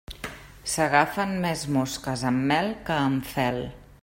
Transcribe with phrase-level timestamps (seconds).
[0.71, 3.67] S'agafen més mosques amb mel que amb fel.